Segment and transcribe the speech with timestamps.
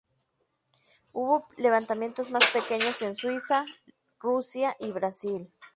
[1.13, 3.65] Hubo levantamientos más pequeños en Suiza,
[4.19, 5.53] Rusia y Brasil.